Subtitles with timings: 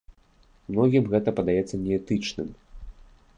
[0.71, 2.49] Многім гэта падаецца неэтычным.